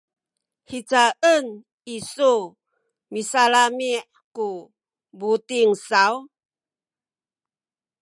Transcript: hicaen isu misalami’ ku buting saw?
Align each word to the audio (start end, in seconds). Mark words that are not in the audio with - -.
hicaen 0.69 1.45
isu 1.97 2.33
misalami’ 3.13 3.91
ku 4.35 4.47
buting 5.19 5.73
saw? 5.87 6.13